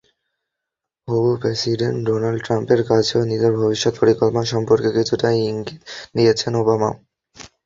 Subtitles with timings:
[1.07, 5.79] হবু president Donald ট্রাম্পের কাছেও নিজের ভবিষ্যৎ পরিকল্পনা সম্পর্কে কিছুটা ইঙ্গিত
[6.15, 6.89] দিয়েছেন ওবামা।